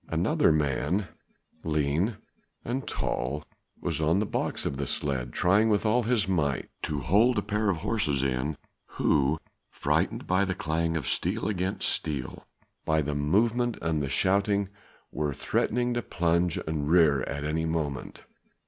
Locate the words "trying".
5.29-5.69